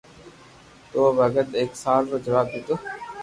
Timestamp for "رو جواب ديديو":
2.11-2.75